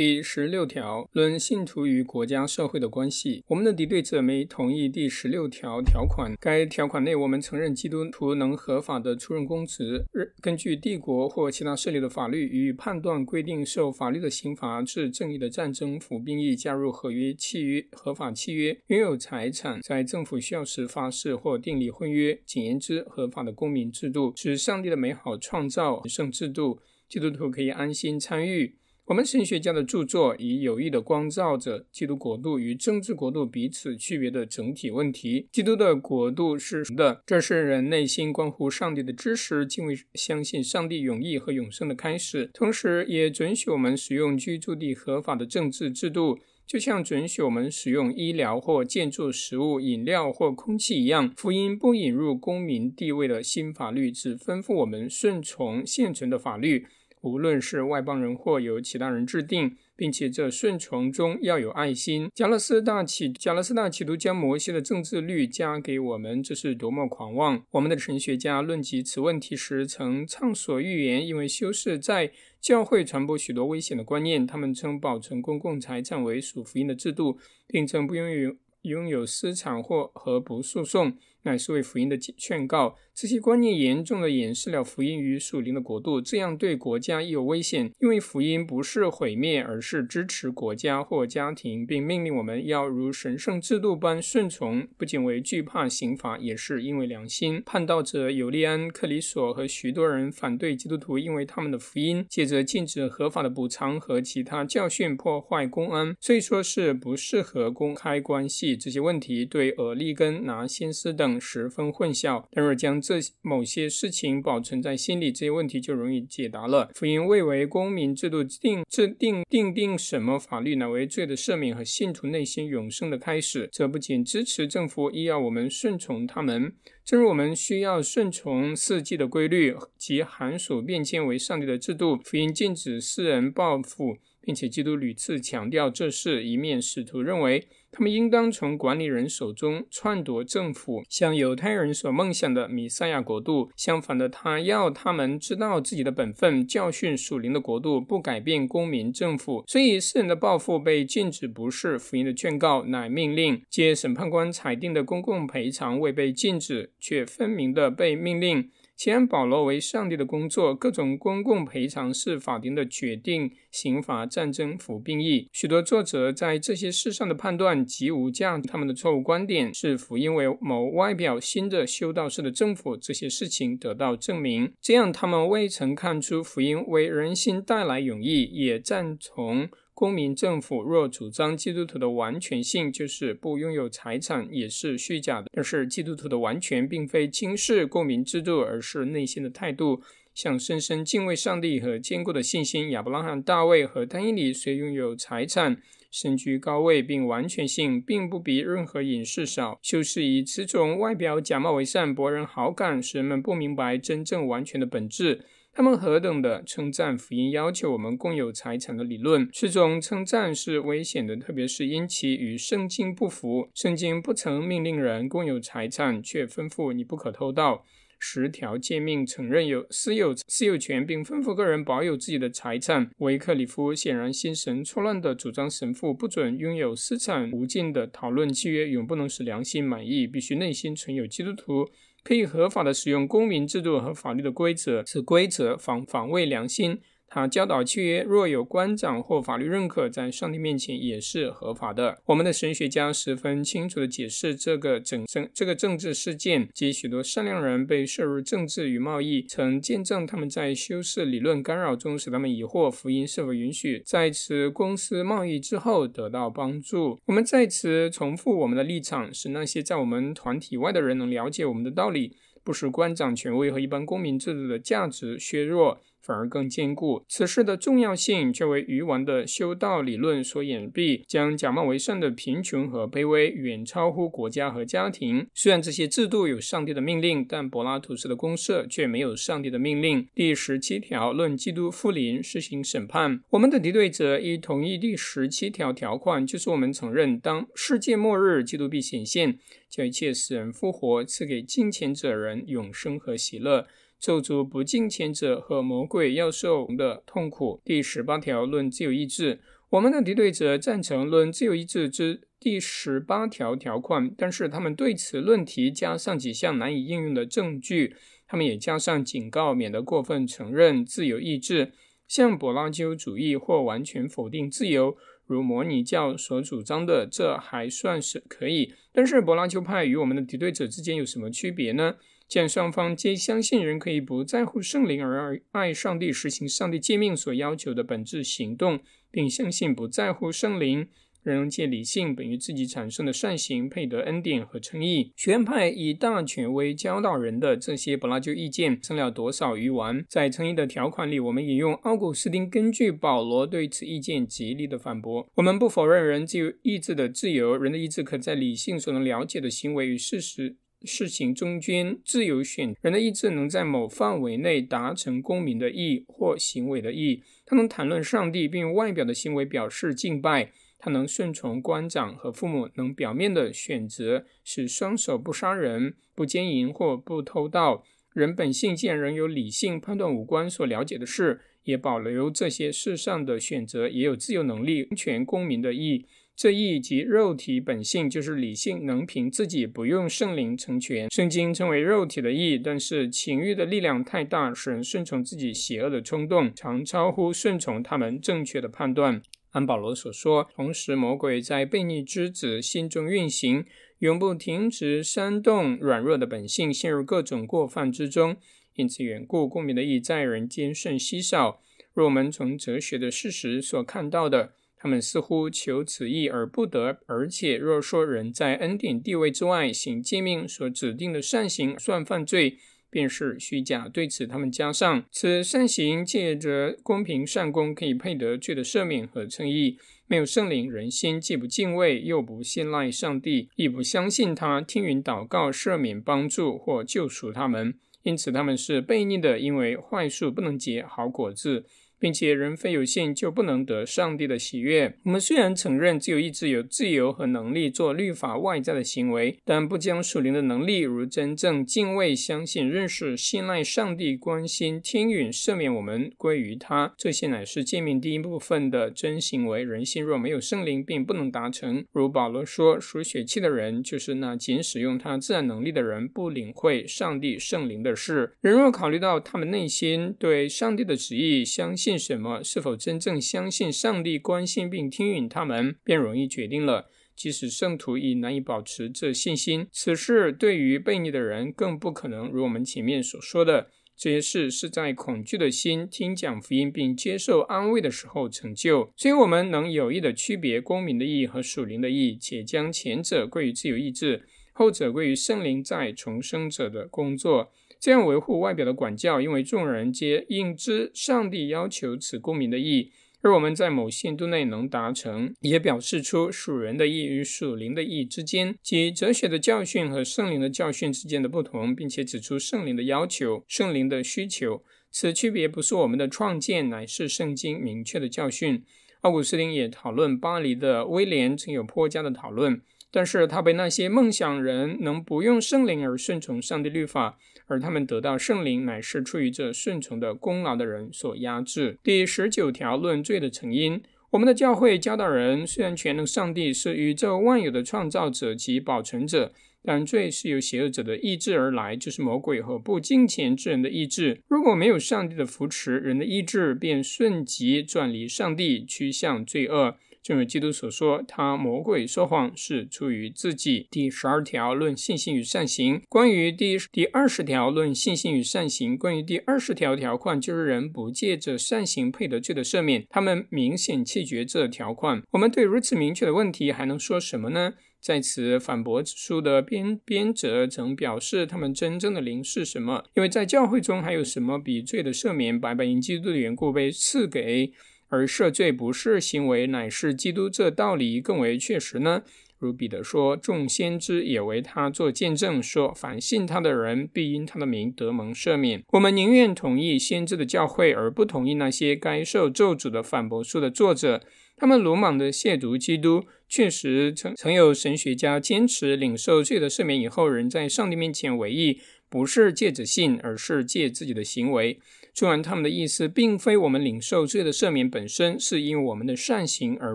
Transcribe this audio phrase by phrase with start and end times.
[0.00, 3.44] 第十六条，论信徒与国家社会的关系。
[3.48, 6.34] 我们的敌对者没同意第十六条条款。
[6.40, 10.06] 该条款内，我们承认基督徒能合法的出任公职，
[10.40, 22.40] 根据帝国或其他势力的法律予以判断，规定受法律的刑罚是正义的战争服兵役，加入合约契约、合法契约，拥有财产，在政府需要时发誓或订立婚约。
[22.46, 28.79] 简言之，合法的公民制度是上帝的美好创造圣制度，基督徒可以安心参与。
[29.06, 35.48] 我们神学家的著作以有意的光照着基督国度与政治国度彼此区别的整体问题。
[35.50, 42.48] 基督的国度是神的，这是人内心关乎上帝的知识、敬畏、相信上帝永义和永生的开始。
[42.54, 51.32] 同时，也准许我们使用居住地合法的政治制度，就像准许我们使用医疗或建筑、食物、饮料或空气一样。
[51.36, 56.86] 福音不引入公民地位的新法律，只吩咐我们顺从现存的法律。
[57.22, 62.30] 无论是外邦人或由其他人制定，并且这顺从中要有爱心。
[62.34, 67.62] 加勒斯大企加勒斯大企图将摩西的政治律加给我们，这是多么狂妄！
[67.72, 74.46] 我们的神学家论及此问题时，曾畅所欲言，因为修士在教会传播许多危险的观念。
[74.46, 81.16] 他们称保存公共财产为属福音的制度，并称不拥有拥有私产或和不诉讼。
[81.42, 82.96] 乃是为福音的劝告。
[83.20, 87.92] 这些观念严重的掩饰了福音与属灵的国度，这样对国家亦有危险。
[88.00, 94.88] 因为福音不是毁灭，而是支持国家或家庭，并命令我们要如神圣制度般顺从。
[94.96, 97.62] 不仅为惧怕刑罚，也是因为良心。
[97.66, 108.74] 叛道者尤利安、克里索和许多人反对基督徒，因为他们的福音借着禁止合法的补偿和其他教训破坏公安，所以说是不适合公开关系。
[108.74, 111.38] 这些问题对俄利根、拿先斯等。
[111.38, 112.44] 十分混淆。
[112.52, 116.88] 但若将这某些事情保存在心里，这些问题就容易解答了。
[116.94, 123.68] 福音未为公民制度定制定定定什么法律，乃为罪的赦免和信徒内心永生的开始。
[123.72, 126.72] 这不仅支持政府，亦要我们顺从他们。
[127.04, 134.18] 正如我们需要顺从四季的规律及寒暑变迁为上帝的制度，福音禁止私人报复。
[134.42, 149.64] 并且基督屡次强调这是，一面使徒认为他们应当从管理人手中篡夺政府，像犹太人所梦想的弥赛亚国度；相反的，他要他们知道自己的本分，教训属灵的国度，不改变公民政府。
[149.66, 153.60] 所以，世人的报复被禁止，不是福音的劝告，乃命令。
[153.68, 158.70] 接审判官裁定的公共赔偿未被禁止，却分明的被命令。
[159.00, 165.48] 其安保罗为上帝的工作，各种公共赔偿是法庭的决定，刑罚、战争、服兵役。
[165.54, 168.68] 许多作者在这些事上的判断极无价值。
[168.68, 174.70] 他们的错误观点是福音为某外表新的修道士的政府，这些事情得到证明。
[174.82, 179.70] 这样，他们未曾看出福音为人心带来永义，也赞同。
[180.00, 185.50] 公民政府若主张基督徒的完全性，就是不拥有财产，也是虚假的。
[185.52, 190.00] 但是基督徒的完全并非轻视公民制度，而是内心的态度，
[190.32, 192.88] 像深深敬畏上帝和坚固的信心。
[192.92, 195.76] 亚伯拉罕、大卫和丹尼里虽拥有财产，
[196.10, 199.78] 身居高位，并完全性并不比任何隐士少。
[199.82, 205.44] 修士以此种外表假冒为善，博人好感，使人们不明白真正完全的本质。
[205.80, 213.66] 他们何等的称赞福音要求我们共有财产的理论，这种称赞是危险的，特别是因其与圣经不符。
[213.74, 217.86] 圣经不曾命令人共有财产，却吩咐你不可偷盗。
[218.18, 223.10] 十条诫命承认有私有私有权，并吩咐个人保有自己的财产。
[223.20, 227.50] 维克里夫显然心神错乱的主张神父不准拥有私产。
[227.50, 231.88] 无尽的讨论契约永不能使良心满意，必须内心存有基督徒。
[232.22, 237.00] 可以合法的使用公民制度和法律的规则，是规则防防卫良心。
[237.30, 242.18] 他教导契约若有官长或法律认可，在上帝面前也是合法的。
[242.26, 257.20] 我们的神学家十分清楚地解释这个整政这个政治事件及许多善良人被摄入政治与贸易，曾见证他们在修饰理论干扰中使他们疑惑福音是否允许在此公司贸易之后得到帮助。
[257.26, 262.32] 我们在此重复我们的立场，使那些在我们团体外的人能了解我们的道理，
[262.64, 266.00] 不使官长权威和一般公民制度的价值削弱。
[266.22, 267.24] 反而更坚固。
[267.28, 275.46] 此事的重要性却为愚王的修道理论所掩蔽，将假冒为善的贫穷和卑微远超乎国家和家庭。
[275.54, 280.28] 虽然这些制度有上帝的命令，但柏拉图式的公社却没有上帝的命令。
[280.34, 283.42] 第十七条论基督复临施行审判。
[283.50, 289.58] 我们的敌对者亦同意第十七条条款，就是我们承认当世界末日，基督必显现，
[289.88, 293.86] 将一切死人复活，赐给敬虔者人永生和喜乐。
[294.20, 297.80] 受足不敬虔者和魔鬼要受的痛苦。
[297.82, 299.60] 第十八条论自由意志。
[299.88, 308.14] 我们的敌对者赞成论自由意志之第十八条条款，但是他们对此论题加上几项难以应用的证据。
[308.46, 311.92] 他们也加上警告，免得过分承认自由意志，
[312.28, 318.92] 像柏拉修主义或完全否定自由，如摩尼教所主张的，这还算是可以。
[319.12, 322.16] 但是柏拉修派与我们的敌对者之间有什么区别呢？
[322.50, 328.98] 既然双方皆相信人可以不在乎圣灵而爱上帝，实行上帝诫命所要求的本质行动，
[329.30, 331.06] 并相信不在乎圣灵。
[331.44, 335.32] 人借理性本于自己产生的善行，配得恩典和称义。
[335.36, 340.24] 学院派以大权威教导人的这些柏拉就意见，生了多少鱼丸？
[340.28, 345.48] 在称义的条款里，我们引用奥古斯丁根据保罗对此意见极力的反驳。
[345.54, 352.94] 我们不否认人具有意志的自由，人的意志可在理性所能了解的行为与事实事情中间自由选。
[353.00, 357.42] 人的意志能在某范围内达成公民的义或行为的义。
[357.64, 360.72] 他能谈论上帝，并用外表的行为表示敬拜。
[360.98, 368.04] 他能顺从官长和父母，能表面的选择使双手不杀人、不奸淫或不偷盗。
[368.34, 376.26] 人本性既然仍有理性判断五官所了解的事，也保留这些事上的选择，也有自由能力全公民的义。
[376.60, 381.30] 这义即肉体本性，就是理性能凭自己不用圣灵成全。
[381.30, 389.40] 圣经称为肉体的义，但是情欲的力量太大，使人顺从自己邪恶的冲动，常超乎顺从他们正确的判断。
[389.70, 393.86] 按保罗所说，同时魔鬼在悖逆之子心中运行，
[394.18, 398.58] 永不停止煽动软弱的本性，陷入各种过犯之中。
[398.96, 401.80] 因此缘故，公民的义在人间甚稀少。
[402.12, 407.18] 若我们从哲学的事实所看到的，他们似乎求此义而不得。
[407.26, 412.76] 而且若说人在恩典地位之外行诫命所指定的善行，算犯罪。
[413.12, 414.08] 便是虚假。
[414.08, 419.98] 对此，他们加上：此善行借着公平善功，可以配得罪的赦免和称义。
[420.28, 427.94] 没有圣灵，人心既不敬畏，又不信赖上帝，亦不相信他听允祷告、赦免、帮助或救赎他们。
[428.22, 431.86] 因此，他们是悖逆的，因为坏树不能结好果子。
[432.20, 435.16] 并且人非有信就不能得上帝的喜悦。
[435.24, 449.82] 我们虽然承认自由意志有自由和能力做律法外在的行为，但不将属灵的能力，如真正敬畏、相信、认识、信赖上帝、关心、听允、赦免我们归于他，这些乃是诫命第一部分的真行为。
[449.82, 452.04] 人心若没有圣灵，并不能达成。
[452.12, 458.52] 如保罗说：“属血气的人，就是那仅使用他自然能力的人，不领会上帝圣灵的事。
[458.60, 462.62] 人若考虑到他们内心对上帝的旨意相信。”信什么？
[462.64, 467.08] 是否真正相信上帝关心并听允他们，便容易决定了。
[467.36, 472.48] 即使圣徒已难以保持这信心，此事对于悖逆的人更不可能。
[472.48, 479.10] 如我们前面所说的，这些事是在恐惧的心听讲福音并接受安慰的时候成就。
[479.16, 484.42] 所以，我们能有意的区别公民的意义和属灵的意义，且将前者归于自由意志，
[484.72, 487.72] 后者归于圣灵在重生者的工作。
[488.00, 493.12] 这样维护外表的管教，因为众人皆应知上帝要求此公民的义，
[493.42, 504.82] 而我们在某限度内能达成，也表示出属人的义与属灵的义之间，即哲学的教训和圣灵的教训之间的不同，并且指出圣灵的要求、圣灵的需求。
[505.10, 508.82] 此区别不是我们的创建，乃是圣经明确的教训。
[509.20, 512.80] 奥古斯丁也讨论巴黎的威廉曾有颇佳的讨论。
[513.12, 517.36] 但是他被那些梦想人能不用圣灵而顺从上帝律法，
[517.70, 521.98] 而他们得到圣灵乃是出于这顺从的功劳的人所压制。
[522.02, 529.52] 第十九条论罪的成因，我们的教会教导人，虽然全能上帝是宇宙万有的创造者及保存者，
[529.84, 534.40] 但罪是由邪恶者的意志而来，就是魔鬼和不敬虔之人的意志。
[534.48, 539.96] 如果没有上帝的扶持，人的意志便瞬即转离上帝，趋向罪恶。
[540.30, 543.88] 正如基督所说，他魔鬼说谎是出于自己。
[543.90, 555.20] 第十二条论信心与善行，关于第第二十条论信心与善行，关于第二十条条款，就是人不借着善行配得罪的赦免，他们明显弃绝这条款。
[555.32, 557.72] 我们对如此明确的问题还能说什么呢？
[558.00, 563.02] 在此反驳书的编编者曾表示，他们真正的灵是什么？
[563.16, 567.72] 因为在教会中还有什么比罪的赦免白白因基督的缘故被赐给？
[568.10, 572.22] 而赦罪不是行为，乃是基督这道理更为确实呢？
[572.58, 584.22] 如彼得说：“众先知也为他做见证，说凡信他的人必因他的名得蒙赦免。”我们宁愿同意先知的教诲，而不同意那些该受咒诅的反驳书的作者。
[584.58, 586.24] 他们鲁莽的亵渎基督。
[586.46, 594.80] 确实，曾曾有神学家坚持领受罪的赦免以后，人在上帝面前为义，不是借着信，而是借自己的行为。
[595.12, 599.94] 虽然他们的意思并非我们领受罪的赦免本身，是因为我们的善行而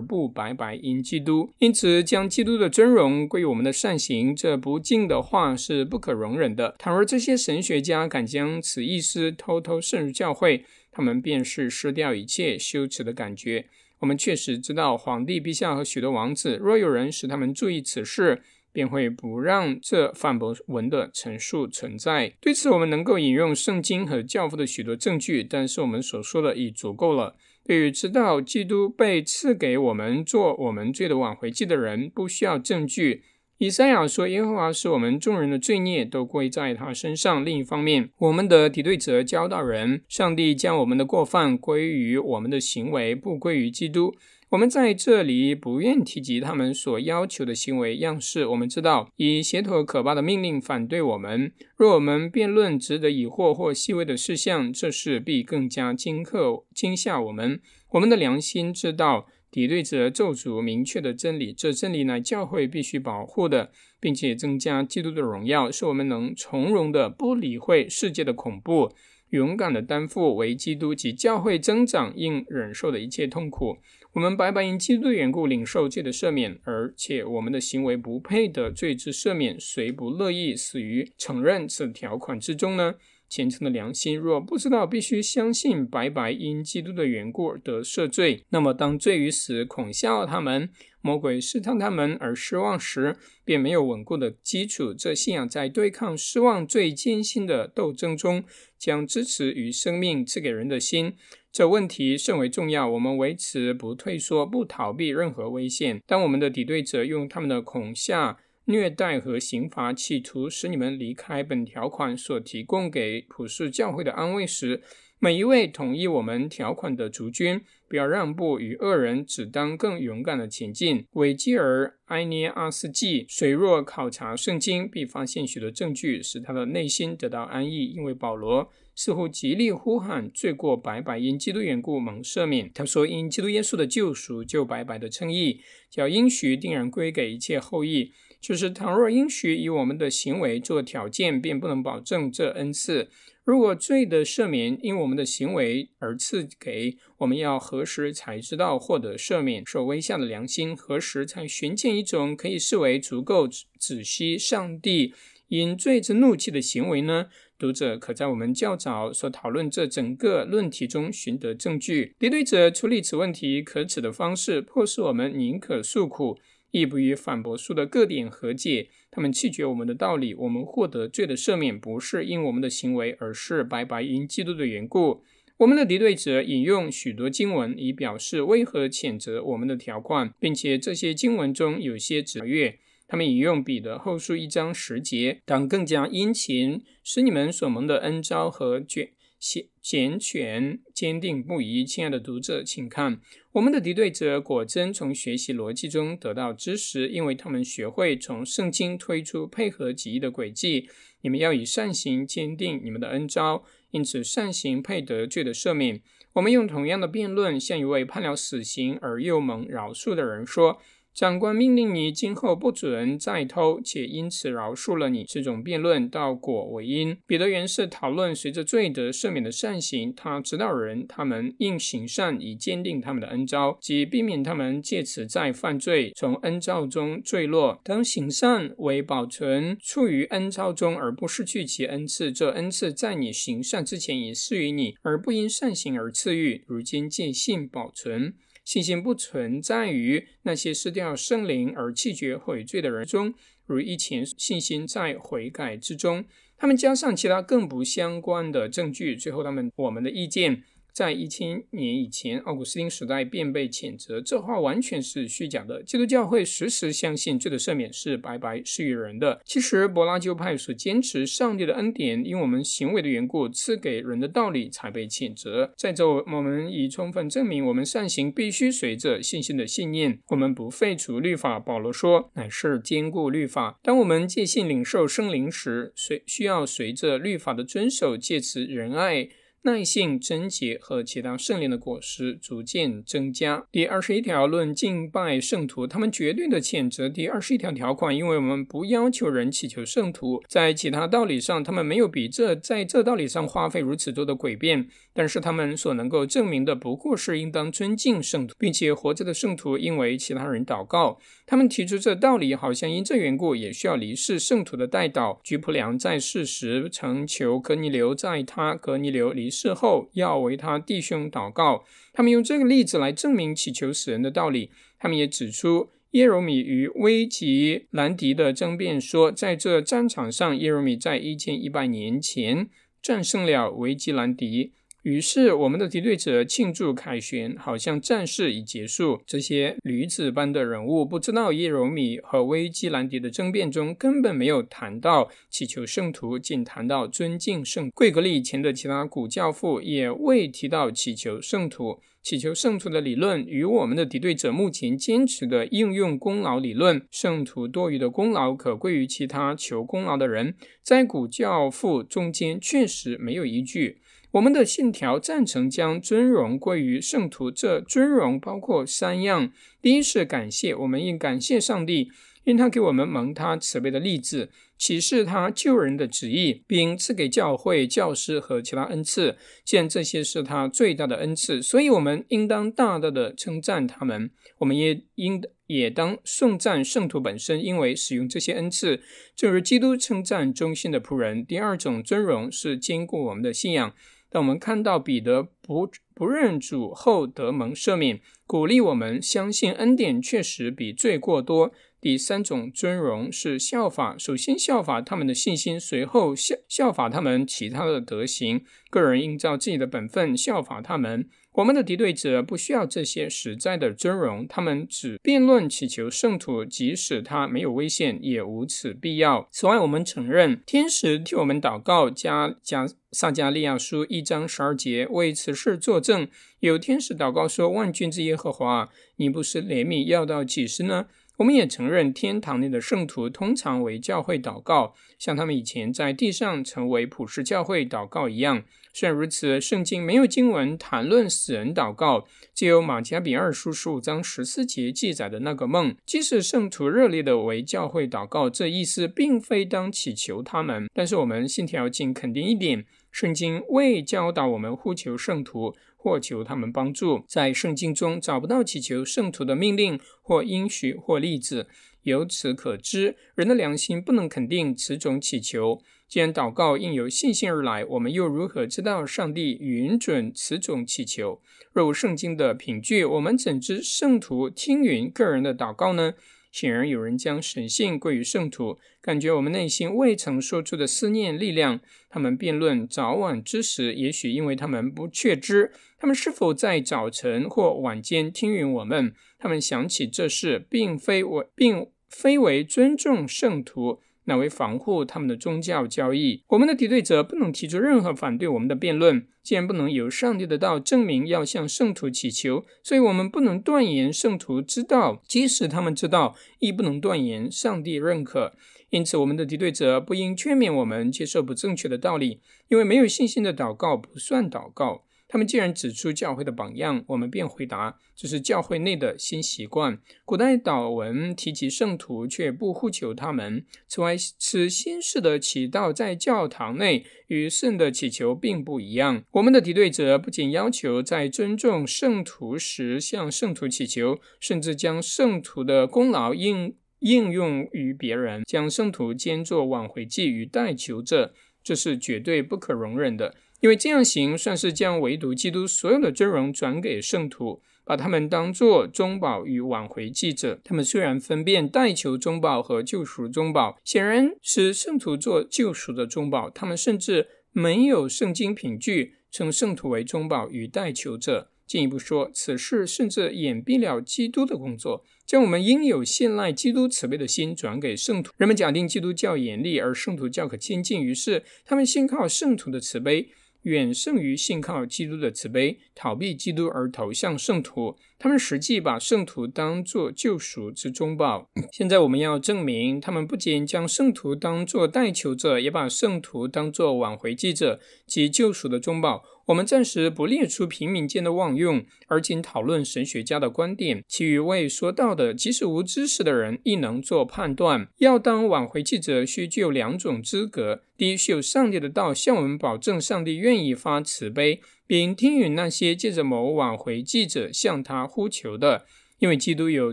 [0.00, 1.50] 不白白因基督。
[1.58, 6.74] 因此，将基督的尊荣归于我们的善行，这不敬的话是不可容忍的。
[6.78, 13.66] 倘若这些神学家敢将此意思偷偷渗入教会，他们便是失掉一切羞耻的感觉。
[14.00, 18.42] 我们确实知道，皇帝陛下和许多王子，若有人使他们注意此事，
[18.76, 22.34] 便会不让这反驳文的陈述存在。
[22.42, 27.34] 对此，我们能够引用圣经和教父的许多证据，但是我们所说的已足够了。
[27.64, 33.22] 对于知道基督被赐给我们做我们罪的挽回祭的人，不需要证据。
[33.56, 44.14] 以赛亚说：“耶和华使我们众人的罪孽都归在他身上。”另一方面，我们的敌对者教导人，上帝将我们的过犯归于我们的行为，不归于基督。
[44.50, 48.46] 我们在这里不愿提及他们所要求的行为样式。
[48.46, 51.52] 我们知道，以邪妥可怕的命令反对我们。
[51.76, 57.60] 若我们辩论值得疑惑或细微的事项，这事必更加惊吓惊吓我们。
[57.90, 59.26] 我们的良心知道。
[59.48, 68.92] 敌对者咒诅明确的真理，这真理乃教会必须保护的，并且增加基督的荣耀，使我们能从容的不理会世界的恐怖，
[69.30, 73.78] 勇敢的担负为基督及教会增长应忍受的一切痛苦。
[74.16, 82.94] 我们白白因基督的缘故领受罪的赦免，而且我们的行为不配得罪之赦免，谁不乐意死于承认此条款之中呢？
[83.28, 90.70] 虔诚的良心若不知道必须相信白白因基督的缘故得赦罪，那么当罪与死恐吓他们，
[91.02, 94.94] 魔鬼试探他们而失望时，便没有稳固的基础。
[94.94, 98.44] 这信仰在对抗失望最艰辛的斗争中，
[98.78, 101.12] 将支持与生命赐给人的心。
[101.56, 102.86] 这问题甚为重要。
[102.86, 106.02] 我们维持不退缩，不逃避任何危险。
[106.06, 108.36] 当我们的敌对者用他们的恐吓。
[108.66, 114.82] 虐待和刑罚，企图使你们离开本条款所提供给普世教会的安慰时，
[115.20, 121.06] 每一位同意我们条款的族君，不要让步与恶人，只当更勇敢的前进。
[121.12, 132.68] 维基尔·埃涅阿斯季，谁若考察圣经，必发现许多证据，使他的内心得到安逸，因为保罗似乎极力呼喊罪过白白因基督缘故蒙赦免。
[132.74, 143.10] 他说：“因基督耶稣的救赎，就白白的称义，叫应许定然归给一切后裔。”就是，倘若应许以我们的行为做条件，便不能保证这恩赐。
[143.44, 149.64] 如果罪的赦免因我们的行为而赐给，我们要何时才知道获得赦免？
[149.66, 153.48] 受微下的良心何时才寻见一种可以视为足够
[153.78, 155.14] 止息上帝
[155.48, 157.26] 因罪之怒气的行为呢？
[157.58, 162.14] 读者可在我们较早所讨论这整个论题中寻得证据。
[162.18, 166.38] 敌对者处理此问题可耻的方式，迫使我们宁可诉苦。
[166.72, 168.88] 亦不与反驳书的各点和解。
[169.10, 170.34] 他们弃绝我们的道理。
[170.34, 175.22] 我们获得罪的赦免，不是因我们的行为，而是白白因基督的缘故。
[175.58, 182.78] 我们的敌对者引用许多经文，以表示为何谴责我们的条款，并且这些经文中有些指越。
[183.08, 189.10] 他们引用彼得后书一章十节，当更加殷勤，使你们所蒙的恩招和卷。
[189.38, 191.84] 简简全、坚定不移。
[191.84, 193.20] 亲爱的读者，请看，
[193.52, 200.88] 我们的敌对者果真从学习逻辑中得到知识，因为他们学会从圣经推出配合己意的轨迹。
[201.20, 206.00] 你们要以善行坚定你们的恩招，因此善行配得罪的赦免。
[206.32, 210.80] 我们用同样的辩论向一位判了死刑而又蒙饶恕的人说。
[211.16, 215.24] 长官命令你今后不准再偷，且因此饶恕了你。
[215.24, 217.16] 这种辩论到果为因。
[217.26, 227.80] 彼得原是讨论随着罪得赦免的善行，他指导人他们应行善以坚定他们的恩招，即避免他们借此再犯罪，从恩召中坠落。
[227.82, 236.62] 当行善为保存处于恩召中而不失去其恩赐，这恩赐在你行善之前已赐予你，而不因善行而赐予。
[236.66, 238.34] 如今借信保存。
[238.66, 243.32] 信心不存在于那些失掉圣灵而弃绝悔罪的人中，
[243.64, 246.24] 如以前信心在悔改之中。
[246.58, 250.64] 他们加上其他更不相关的证据，最后他们我们的意见。
[250.96, 255.82] 在一千年以前，奥古斯丁时代便被谴责，这话完全是虚假的。
[255.82, 259.42] 基督教会时时相信罪的赦免是白白施予人的。
[259.44, 265.70] 其实，柏拉旧派所坚持上帝的恩典因我们行为的缘故赐给人的道理才被谴责。
[265.76, 270.18] 在这，我们已充分证明，我们善行必须随着信心的信念。
[270.28, 273.78] 我们不废除律法，保罗说，乃是兼顾律法。
[273.82, 279.28] 当我们借信领受圣灵时，随需要随着律法的遵守，借此仁爱。
[279.66, 283.66] 耐性、贞洁和其他圣灵的果实逐渐增加。
[283.72, 294.88] 第二十一条论敬拜圣徒，他们绝对的谴责第二十一条条款，因为我们不要求人祈求圣徒，在其他道理上，他们没有比这在这道理上花费如此多的诡辩。
[295.12, 301.18] 但是他们所能够证明的，不过是应当尊敬圣徒，并且活着的圣徒应为其他人祷告。
[301.46, 305.38] 他们提出这道理，好像因这缘故也需要离世圣徒的代祷。
[305.42, 311.84] 居普良在世时曾求格尼流，在他格尼流离事后要为他弟兄祷告。
[312.12, 314.70] 他们用这个例子来证明祈求死人的道理。
[314.98, 322.68] 他们也指出耶柔米与危吉兰迪的争辩，说在这战场上，耶柔米在一千一百年前
[323.00, 324.72] 战胜了维吉兰迪。
[325.06, 329.20] 于是，我们的敌对者庆祝凯旋，好像战事已结束。
[329.24, 337.88] 这些驴子般的人物不知道耶柔米和威基兰迪的争辩中根本没有谈到祈求圣徒，仅谈到尊敬圣。
[337.90, 342.00] 贵格利前的其他古教父也未提到祈求圣徒。
[342.20, 353.98] 祈求圣徒的理论与我们的敌对者目前坚持的应用功劳理论——圣徒多余的功劳可归于其他求功劳的人，在古教父中间确实没有一句。
[354.36, 359.50] 我们的信条赞成将尊荣归于圣徒，这尊荣包括三样：
[359.80, 362.10] 第一是感谢，我们应感谢上帝，
[362.44, 369.36] 因他给我们蒙他慈悲的例子，启示他救人的旨意，并赐给教会教师和其他恩赐。
[369.64, 374.30] 既然这些是他最大的恩赐，所以我们应当大大的称赞他们。
[374.58, 379.00] 我们也应也当颂赞圣徒本身，因为使用这些恩赐，
[379.34, 381.42] 正如基督称赞忠心的仆人。
[381.42, 383.94] 第二种尊荣是兼顾我们的信仰。
[384.36, 391.72] 让我们看到彼得不不认主后得蒙赦免，鼓励我们相信恩典确实比罪过多。
[392.02, 398.62] 第三种尊荣是效法，首先效法他们的信心，随后效效法他们其他的德行。
[398.90, 401.30] 个人应照自己的本分效法他们。
[401.56, 409.48] 我们的敌对者不需要这些实在的尊荣，他们只辩论祈求圣徒，即使他没有危险，也无此必要。
[409.50, 416.28] 此外，我们承认天使替我们祷告，加加撒加利亚书一章十二节为此事作证。
[416.60, 428.64] 有天使祷告说：“万军之耶和华，你不是怜悯要到几时呢？”我们也承认天堂内的圣徒通常为教会祷告，像他们以前在地上成为普世教会祷告一样。
[428.94, 435.94] 虽然如此，圣经没有经文谈论死人祷告，只有马加比二书十五章十四节记载的那个梦。
[436.06, 440.88] 即使圣徒热烈的为教会祷告，这意思并非当祈求他们。
[440.94, 447.24] 但是我们信条仅肯定一点：圣经未教导我们呼求圣徒或求他们帮助。
[447.26, 451.66] 在圣经中找不到祈求圣徒的命令或应许或例子。
[452.02, 455.80] 由此可知，人的良心不能肯定此种祈求。
[456.06, 461.40] 既然祷告应由信心而来，我们又如何知道上帝允准此种祈求？
[461.72, 466.12] 若无圣经的凭据，我们怎知圣徒听允个人的祷告呢？
[466.56, 471.80] 显然，有人将神性归于圣徒，感觉我们内心未曾说出的思念力量。
[472.08, 479.12] 他们辩论早晚之时，也许因为他们不确知他们是否在早晨或晚间听允我们。
[479.38, 484.00] 他们想起这事，并非我，并非为尊重圣徒。
[484.26, 489.26] 乃为防护他们的宗教交易，我们的敌对者不能提出任何反对我们的辩论。
[489.42, 498.54] 既然不能由上帝的道证明要向圣徒祈求，所以我们不能断言圣徒知道，即使他们知道，亦不能断言上帝认可。
[498.90, 505.05] 因此，我们的敌对者不应劝勉我们接受不正确的道理，因为没有信心的祷告不算祷告。
[505.28, 509.98] 他们既然指出教会的榜样，我们便回答：这是教会内的新习惯。
[510.24, 513.64] 古代祷文提及圣徒，却不呼求他们。
[513.88, 519.24] 此外，此新式的祈祷在教堂内与圣的祈求并不一样。
[519.32, 533.34] 我们的敌对者不仅要求在尊重圣徒时向圣徒祈求，甚至将圣徒的功劳应应用于别人，将圣徒兼作挽回祭与代求者，这是绝对不可容忍的。
[533.60, 540.60] 因为这样行，算是将唯独基督所有的尊荣转给圣徒，把他们当作中保与挽回记者。
[540.62, 546.50] 他们虽然分辨代求中保和救赎中保，显然是圣徒做救赎的中保。
[546.50, 551.50] 他们甚至没有圣经凭据称圣徒为中保与代求者。
[551.66, 558.32] 进一步说，此事甚至掩蔽了基督的工作，将我们应有信赖基督慈悲的心转给圣徒。
[558.36, 563.30] 人们假定基督教严厉，而圣徒教可亲近，于是他们信靠圣徒的慈悲。
[563.66, 567.96] 远胜于信靠基督的慈悲，逃避基督而投向圣徒。
[568.16, 571.50] 他们实际把圣徒当作救赎之中宝。
[571.72, 579.24] 现在我们要证明，他们不仅将圣徒当作代求者，也把圣徒当作挽回记者及救赎的中宝。
[579.46, 584.02] 我们暂时不列出平民间的妄用，而仅讨论神学家的观点。
[584.08, 587.86] 其余未说到的，即使无知识的人亦能做判断。
[587.98, 598.84] 要当挽回记者，需具有两种资格：第一，是有上帝的道向我们保证，上帝愿意发慈悲，并听允那些借着某挽回记者向他呼求的，
[599.20, 599.92] 因为基督有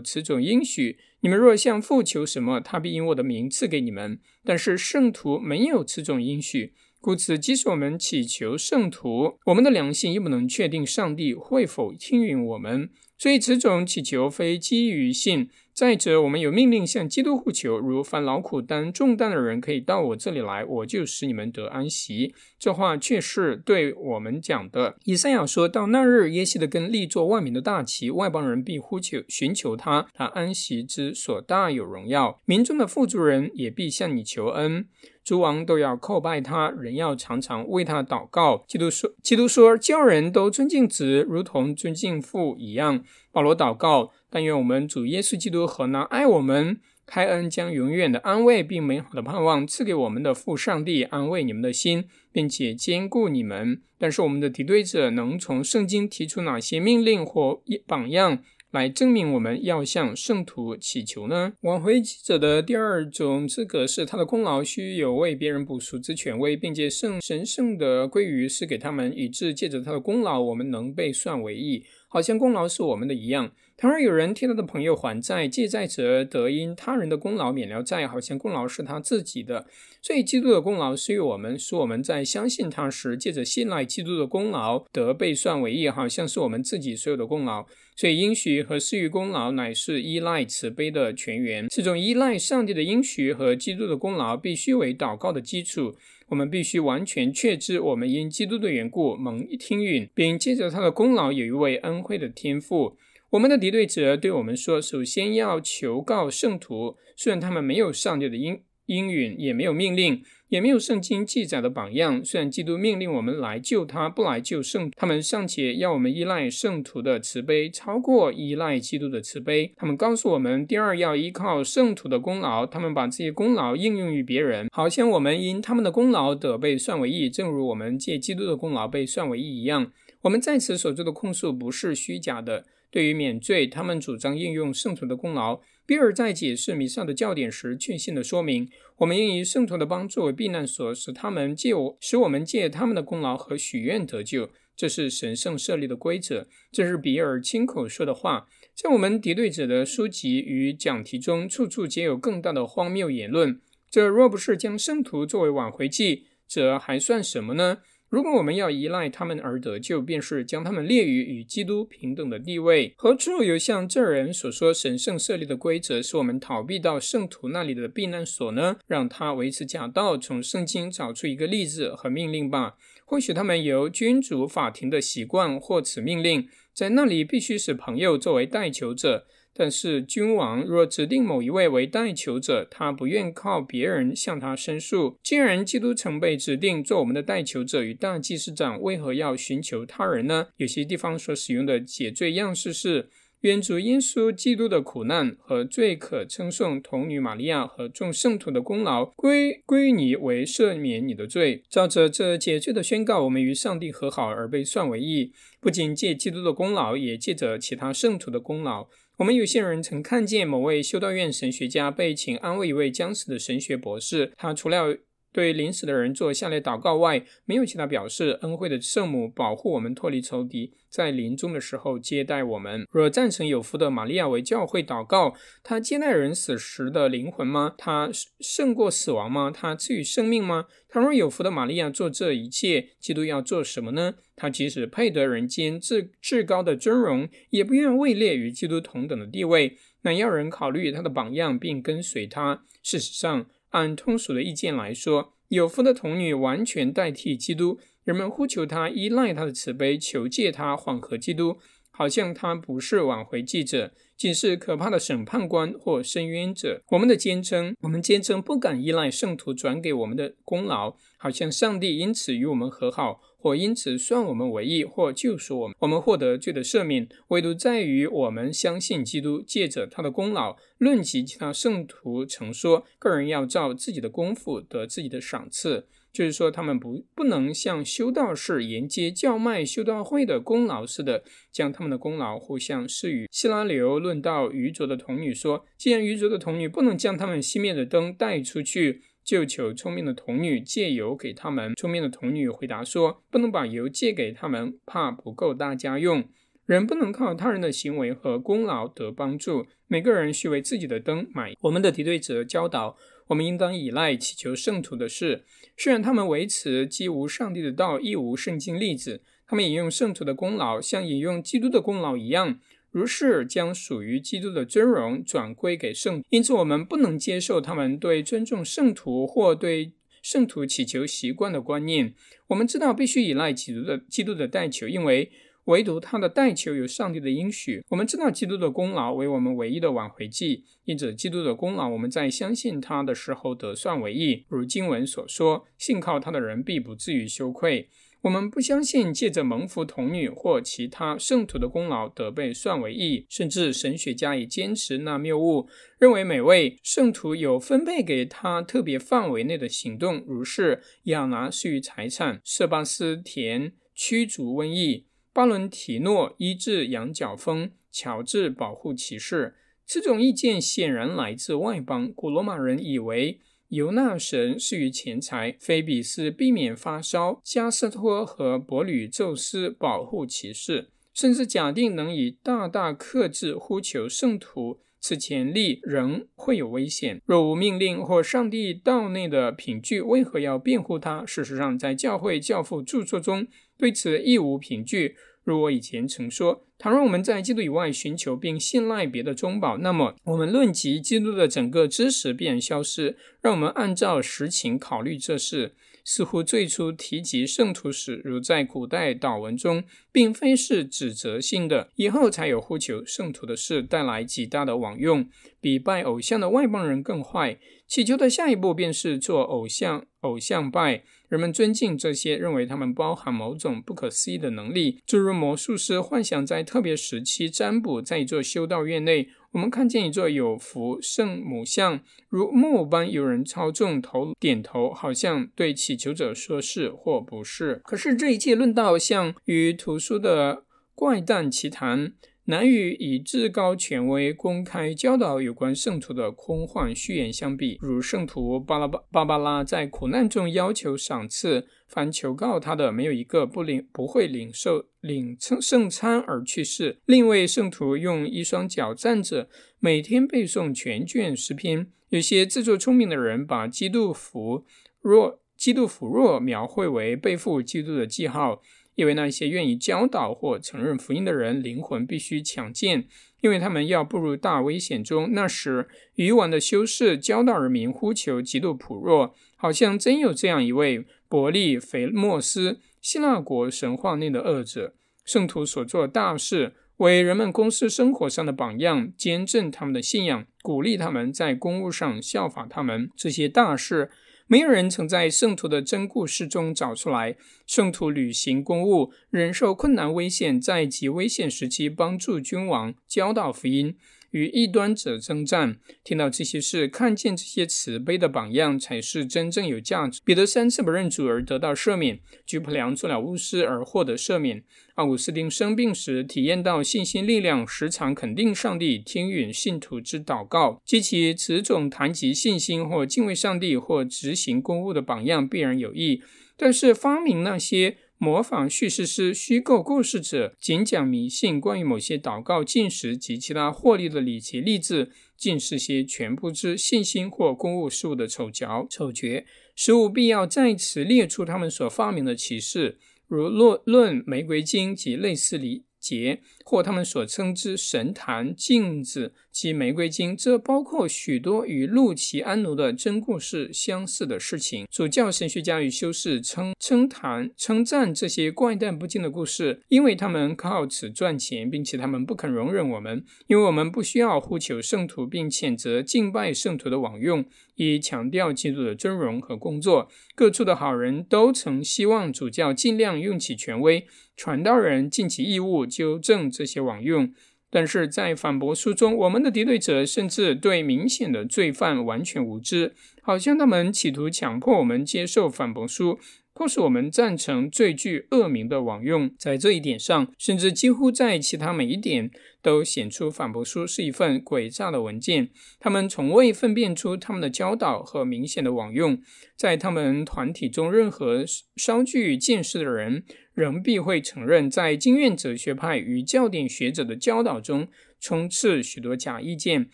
[0.00, 4.18] 此种应许：你们若向父求什么，他必因我的名赐给你们。
[4.44, 6.72] 但是圣徒没有此种应许。
[7.04, 12.88] 故此，即使我们祈求圣徒，我们的良心亦不能确定上帝会否听允我们。
[13.18, 15.50] 所以，此种祈求非基于信。
[15.74, 22.32] 再者，我们有命令向基督呼求，如凡劳苦担重担的人，可以到我这里来，我就使你们得安息。
[22.58, 24.96] 这话却是对我们讲的。
[25.04, 34.86] 以赛亚说到那日，耶西的根立作万民的大旗，外邦人必呼求寻求他，他安息之所大有荣耀，民中的富足人也必向你求恩。
[35.24, 38.62] 诸王都要叩拜他，人要常常为他祷告。
[38.68, 58.40] 基督说：“基督说，叫人都尊敬子，如同尊敬父一样。”保罗祷告：“但愿我们主耶稣基督和那爱我们、开恩将永远的安慰并美好的盼望赐给我们的父上帝，安慰你们的心，并且兼顾你们。”但是，我们的敌对者能从圣经提出哪些命令或榜样？
[58.74, 61.52] 来证明我们要向圣徒祈求呢？
[61.60, 73.52] 挽回记者的第二种资格是他的功劳需有为别人补赎之权威，并且圣神圣的归于是给他们，以致借着他的功劳，我们能被算为义，好像功劳是我们的一样。
[73.76, 79.66] 倘若有人替他的朋友还债，借债者得因他人的功劳免了债，好像功劳是他自己的。
[80.00, 87.66] 所以，基督的功劳是于我们，使我们在相信他时，借着信赖基督的功劳得被算为义，好像是我们自己所有的功劳。
[87.96, 91.66] 所以，应许和施予功劳乃是依赖慈悲的泉源。
[91.68, 95.96] 这种依赖上帝的应许和基督的功劳，必须为祷告的基础。
[96.28, 102.96] 我们必须完全确知，我们因基督的缘故蒙听允，并借着他的功劳有一位恩惠的天赋。
[103.34, 112.24] 我们的敌对者对我们说：“首先要求告圣徒，虽然他们没有上帝的应应允，也没有命令，也没有圣经记载的榜样。
[112.24, 119.72] 虽然基督命令我们来救他，不来救圣，他们尚且要我们依赖圣徒的慈悲，超过依赖基督的慈悲。
[119.74, 122.64] 他们告诉我们，第二要依靠圣徒的功劳。
[122.64, 129.90] 他们把这些功劳应用于别人，好像我们因他们的功劳得被算为义，正如我们借基督的功劳被算为义一样。
[130.20, 135.60] 我们在此所做的控诉不是虚假的。”对于免罪，他们主张应用圣徒的功劳。
[135.84, 144.50] 比尔在解释弥撒的教典时，确信的说明：我们应以圣徒的帮助为避难所，使他们借我，使我们借他们的功劳和许愿得救。
[144.76, 146.46] 这是神圣设立的规则。
[146.70, 148.46] 这是比尔亲口说的话。
[148.76, 153.60] 在我们敌对者的书籍与讲题中，处处皆有更大的荒谬言论。
[153.90, 157.78] 这若不是将圣徒作为挽回祭，这还算什么呢？
[158.08, 162.94] 如果我们要依赖他们而得救，便是将他们列于与基督平等的地位。
[162.96, 168.76] 何处有像这人所说神圣设立的规则，是我们逃避到圣徒那里的避难所呢？
[168.86, 172.74] 让他维持假道，从圣经找出一个例子和命令吧。
[173.04, 179.26] 或许他们由君主法庭的习惯或此命令，在那里必须使朋友作为代求者。
[179.56, 185.16] 但是，君王若指定某一位为代求者，他不愿靠别人向他申诉。
[185.22, 190.48] 既然基督曾被指定做我们的代求者与大祭司长，为何要寻求他人呢？
[190.56, 193.08] 有些地方所使用的解罪样式是：
[193.42, 201.62] 愿主耶稣基督的苦难和最可称颂童女玛利亚和众圣徒的功劳归归你为赦免你的罪。
[201.68, 208.88] 照着这解罪的宣告，我们与上帝和好而被算为义，不仅借基督的功劳，也借着其他圣徒的功劳。
[209.18, 214.96] 我们有些人曾看见某位修道院神学家被请安慰一位将死的神学博士，他除了
[215.34, 218.38] 对临死的人做下列祷告外，没有其他表示。
[218.42, 220.72] 恩惠的圣母保护我们脱离仇敌。
[220.88, 222.86] 在临终的时候接待我们。
[222.88, 227.74] 若赞成有福的玛利亚为教会祷告，他接待人死时的灵魂吗？
[227.76, 229.50] 他胜过死亡吗？
[229.52, 230.66] 他赐予生命吗？
[230.88, 234.14] 倘若有福的玛利亚做这一切，基督要做什么呢？
[234.36, 239.76] 他即使配得人间至至高的尊荣，也不愿位列与基督同等的地位。
[240.02, 242.62] 那要人考虑他的榜样，并跟随他。
[242.84, 247.78] 事实上，按通俗的意见来说，有夫的童女完全代替基督。
[248.04, 251.58] 人们呼求他，依赖他的慈悲，求借他缓和基督，
[251.90, 256.82] 好像他不是挽回记者，仅是可怕的审判官或伸冤者。
[256.90, 270.56] 我们的坚称，我们坚称不敢依赖圣徒转给我们的功劳，好像上帝因此与我们和好，或因此算我们为义，或救赎我们，我们获得罪的赦免，唯独在于我们相信基督，借着他的功劳。
[270.78, 275.86] 论及其他圣徒曾说，个人要照自己的功夫得自己的赏赐。
[276.14, 283.26] 就是说，他们不不能像修道士沿街叫卖修道会的功劳似的，将他们的功劳互相施予。
[283.32, 296.22] 希拉流论到愚拙的童女说：“既然愚拙的童女不能将他们熄灭的灯带出去，就求聪明的童女借油给他们。”聪明的童女回答说：“不能把油借给他们，怕不够大家用。
[296.64, 302.96] 人不能靠他人的行为和功劳得帮助，每个人需为自己的灯买。”我们的敌对者教导。
[303.28, 305.44] 我们应当依赖祈求圣徒的事，
[305.76, 309.22] 虽然他们为此既无上帝的道，亦无圣经例子。
[309.46, 312.58] 他们引用圣徒的功劳，像引用基督的功劳一样，
[312.90, 316.22] 如是将属于基督的尊荣转归给圣。
[316.30, 322.14] 因此，我们不能接受他们对尊重圣徒或对圣徒祈求习惯的观念。
[322.48, 325.30] 我们知道必须依赖基督的基督的代求，因为。
[325.64, 327.82] 唯独他的代求有上帝的应许。
[327.88, 334.44] 我们知道基督的功劳为我们唯一的挽回剂，因此基督的功劳我们在相信他的时候得算为义。
[334.48, 337.88] 如经文所说：“信靠他的人必不至于羞愧。”
[338.24, 343.26] 我们不相信借着蒙福童女或其他圣徒的功劳得被算为义。
[343.28, 355.04] 甚至神学家也坚持那谬误，认为每位圣徒有分配给他特别范围内的行动，如是亚拿施于财产，色巴斯田驱逐瘟疫。
[355.34, 359.56] 巴伦提诺医治羊角风，乔治保护骑士。
[359.84, 362.12] 这种意见显然来自外邦。
[362.14, 374.78] 古罗马人以为尤纳神是于钱财，菲比斯避免发烧，加斯托和伯吕宙斯保护骑士，甚至假定能以大大克制呼求圣徒。
[375.00, 377.20] 此潜力仍会有危险。
[377.26, 381.26] 若无命令或上帝道内的凭据，为何要辩护他？
[381.26, 383.46] 事实上，在教会教父著作中。
[383.78, 385.16] 对此亦无凭据。
[385.44, 393.16] 如我以前曾说，倘若我们在基督以外寻求并信赖别的中保，那么我们论及基督的整个知识便消失。
[393.42, 395.74] 让我们按照实情考虑这事。
[396.06, 405.28] 似乎最初提及圣徒时，如在古代祷文中，并非是指责性的；以后才有呼求圣徒的事，带来极大的枉用，
[405.60, 407.58] 比拜偶像的外邦人更坏。
[407.86, 411.04] 祈求的下一步便是做偶像，偶像拜。
[411.34, 418.00] 人们尊敬这些，认为他们包含某种不可思议的能力，诸如魔术师幻想在特别时期占卜。
[418.00, 427.80] 在一座修道院内，我们看见一座有福圣母像，如木偶般有人操纵头点头，好像对祈求者说是或不是。
[427.82, 430.62] 可是这一切论道像与图书的
[430.94, 432.12] 怪诞奇谈。
[432.46, 446.98] 难与以至高权威公开教导有关圣徒的空幻虚言相比，如圣徒巴拉巴巴巴拉在苦难中要求赏赐，凡求告他的，没有一个不领不会领受领圣餐而去世。
[447.06, 449.48] 另一位圣徒用一双脚站着，
[449.80, 451.90] 每天背诵全卷诗篇。
[452.10, 454.66] 有些自作聪明的人把基督福
[455.00, 458.60] 若基督福若描绘为背负基督的记号。
[458.94, 463.06] 因为那些愿意教导或承认福音的人，灵魂必须强健，
[463.40, 465.30] 因为他们要步入大危险中。
[465.32, 474.94] 那时，愚顽的修士教导人民呼求极度普若，好像真有这样一位伯利腓莫斯，希腊国神话内的恶者。
[475.24, 483.10] 圣徒所做大事，为人们公司生活上的榜样，坚正他们的信仰，鼓励他们在公务上效法他们。
[483.16, 484.10] 这些大事。
[484.46, 487.36] 没有人曾在圣徒的真故事中找出来。
[487.66, 493.96] 圣徒履行公务，忍受困难危险，在极危险时期帮助君王，教导福音。
[494.34, 500.20] 与异端者征战，听到这些事，看见这些慈悲的榜样，才是真正有价值。
[500.24, 504.64] 彼得三次不认主而得到赦免，居普良做了巫师而获得赦免。
[504.96, 510.82] 奥古斯丁生病时，体验到信心力量，时常肯定上帝听允信徒之祷告。
[510.84, 516.20] 及其此种谈及信心或敬畏上帝或执行公务的榜样，必然有益。
[516.56, 517.98] 但是发明那些。
[518.16, 536.40] 模仿叙事师、虚构故事者，仅讲迷信，关于某些祷告、进食及其他获利的礼节例子，尽是些全不知信心或公务事务的丑角、丑角，实无必要在此列出他们所发明的启示，如论论玫瑰经及类似礼节。
[536.66, 544.84] 或他们所称之神坛、镜子及玫瑰金，这包括许多与路奇安奴的真故事相似的事情。
[544.90, 557.44] 主教神学家与修士称称谈、称赞这些怪诞不经的故事，因为他们靠此赚钱，并且他们不肯容忍我们，因为我们不需要呼求圣徒并谴责敬拜圣徒的枉用，
[557.76, 560.08] 以强调基督的尊荣和工作。
[560.34, 566.50] 各处的好人都曾希望主教尽量用起权威，传道人尽其义务纠正。
[566.50, 567.32] 这些网用，
[567.74, 576.20] 但是在反驳书中，我们的敌对者甚至对明显的罪犯完全无知，好像他们企图强迫我们接受反驳书。
[576.54, 582.30] 迫使我们赞成最具恶名的网用，在这一点上，甚至几乎在其他每一点
[582.62, 585.50] 都显出反驳书是一份诡诈的文件。
[585.80, 589.20] 他们从未分辨出他们的教导和明显的网用。
[589.56, 597.88] 在他们团体中，任何稍具见识的人仍必会承认，在经验哲学派与教典学者的教导中
[598.20, 599.90] 充斥许多假意见，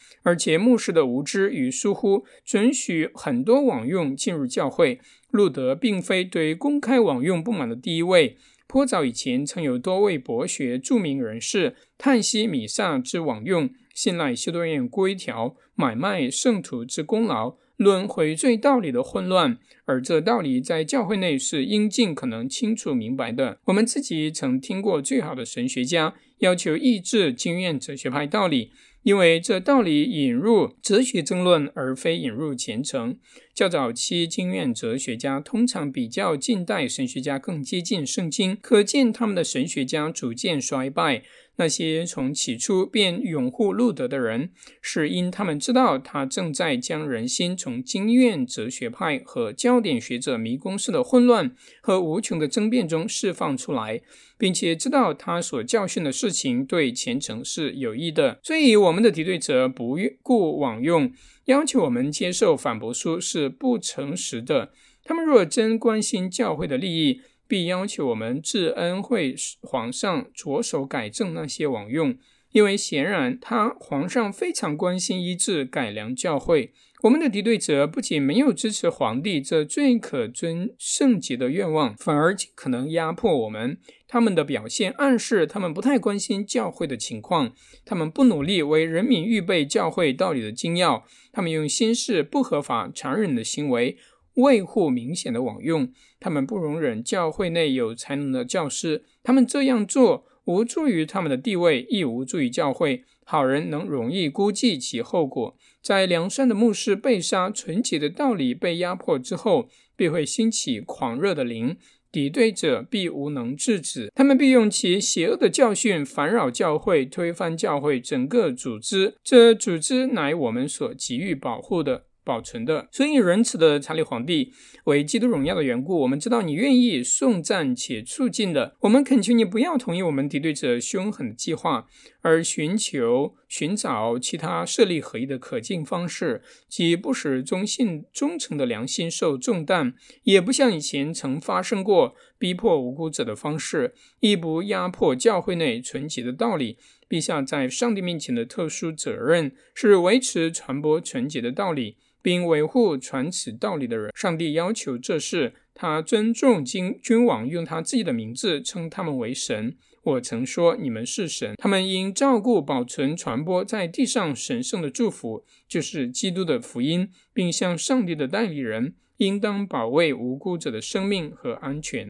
[0.22, 5.00] 而且牧师的无知与疏忽准许很多网用进入教会。
[5.30, 8.36] 路德并非对公开网用不满的第一位。
[8.66, 19.58] 颇早以前，曾有多位博学著名人士叹息米萨之网用，信赖修道院规条，买卖圣徒之功劳，论悔罪道理的混乱。
[19.86, 23.58] 而这道理在教会内是应尽可能清楚明白的。
[23.64, 28.70] 我们自己曾听过最好的神学家要求抑制经验哲学派道理。
[29.02, 33.16] 因为这道理引入哲学争论，而非引入虔诚。
[33.54, 41.22] 较早期经验哲学家通常比较近代神学家更接近圣经，可见他们的神学家逐渐衰败。
[41.60, 44.48] 那些从起初便拥护路德的人，
[44.80, 54.00] 是因他们知道他正在将人心从经验哲学派和焦点学者迷宫式的混乱和无穷的争辩中释放出来，
[54.38, 58.40] 并且知道他所教训的事情对虔诚是有益的。
[58.42, 61.12] 所以，我们的敌对者不顾往用，
[61.44, 64.72] 要求我们接受反驳书是不诚实的。
[65.04, 67.20] 他们若真关心教会的利益，
[67.50, 72.16] 必要求我们至恩惠皇上着手改正那些枉用，
[72.52, 76.72] 因为显然他皇上非常关心医治改良教会。
[77.02, 83.78] 我们的敌对者不仅没有支持皇帝这最可尊圣洁的愿望，反而可能压迫我们。
[84.06, 87.52] 他们的表现暗示他们不太关心教会的情况，
[87.84, 93.96] 他们不努力为人民预备教会道理的精要，他们用轻视不合法、残忍的行为。
[94.34, 99.04] 维护明显的网用，他们不容忍教会内有才能的教师。
[99.22, 103.04] 他们这样做无助于他们的地位，亦无助于教会。
[103.24, 105.56] 好人能容易估计其后果。
[105.80, 111.76] 在良善的牧师被杀、纯洁的道理被压迫之后，必会兴起狂热的灵，
[112.10, 114.10] 敌对者必无能制止。
[114.16, 119.14] 他们必用其邪恶的教训烦扰教会，推翻教会整个组织。
[119.22, 122.06] 这组织乃我们所急于保护的。
[122.24, 124.52] 保存的，所以仁慈的查理皇帝
[124.84, 128.76] 为基督荣耀的缘故，我们知道你愿意送赞且促进的。
[128.80, 131.86] 我们恳求你不要同意我们敌对者凶狠的计划，
[132.22, 146.78] 而寻求寻找其他设立合一的可敬方式，即不使忠信忠诚的良心受重担，也不像以前曾发生过逼迫无辜者的方式，亦不压迫教会内纯洁的道理。
[147.08, 151.96] 陛下在上帝面前的特殊责任是维持传播纯洁的道理。
[152.22, 155.54] 并维护传此道理的人，上帝要求这事。
[155.72, 159.74] 他尊重君君王，用他自己的名字称他们为神。
[160.02, 161.54] 我曾说你们是神。
[161.56, 171.98] 他们应照顾保存、传播在地上神圣的祝福，就是基督的福音，并向上帝的代理人，应当保卫无辜者的生命和安全。